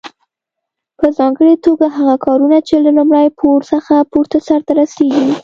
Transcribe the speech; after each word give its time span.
په 0.99 1.07
ځانګړي 1.17 1.55
توګه 1.65 1.85
هغه 1.97 2.15
کارونه 2.25 2.57
چې 2.67 2.75
له 2.85 2.91
لومړي 2.97 3.27
پوړ 3.37 3.59
څخه 3.71 3.93
پورته 4.11 4.37
سرته 4.47 4.71
رسیږي. 4.81 5.27